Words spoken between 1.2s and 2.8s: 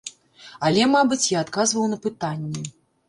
я адказваў на пытанні.